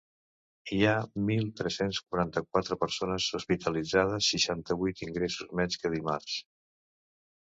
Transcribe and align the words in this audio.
Hi 0.75 0.77
ha 0.85 0.93
mil 1.25 1.43
tres-cents 1.59 1.99
quaranta-quatre 2.05 2.77
persones 2.83 3.27
hospitalitzades, 3.39 4.31
seixanta-vuit 4.33 5.03
ingressos 5.09 5.53
menys 5.61 5.79
que 5.83 5.93
dimarts. 5.97 6.39